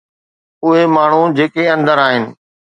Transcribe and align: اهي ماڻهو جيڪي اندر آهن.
اهي 0.67 0.85
ماڻهو 0.95 1.21
جيڪي 1.37 1.69
اندر 1.77 2.05
آهن. 2.09 2.29